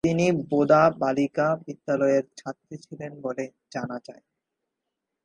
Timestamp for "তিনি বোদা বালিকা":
0.07-1.47